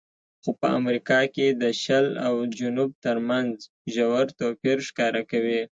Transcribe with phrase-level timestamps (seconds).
[0.41, 3.53] خو په امریکا کې د شل او جنوب ترمنځ
[3.93, 5.61] ژور توپیر ښکاره کوي.